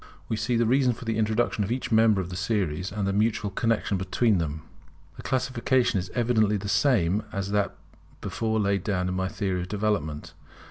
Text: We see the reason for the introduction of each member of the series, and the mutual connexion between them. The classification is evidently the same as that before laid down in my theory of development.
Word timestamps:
We 0.27 0.35
see 0.35 0.55
the 0.55 0.65
reason 0.65 0.93
for 0.93 1.05
the 1.05 1.19
introduction 1.19 1.63
of 1.63 1.71
each 1.71 1.91
member 1.91 2.21
of 2.21 2.31
the 2.31 2.35
series, 2.35 2.91
and 2.91 3.05
the 3.07 3.13
mutual 3.13 3.51
connexion 3.51 3.97
between 3.97 4.39
them. 4.39 4.63
The 5.15 5.21
classification 5.21 5.99
is 5.99 6.09
evidently 6.15 6.57
the 6.57 6.67
same 6.67 7.21
as 7.31 7.51
that 7.51 7.75
before 8.19 8.59
laid 8.59 8.83
down 8.83 9.09
in 9.09 9.13
my 9.13 9.27
theory 9.27 9.61
of 9.61 9.67
development. 9.67 10.33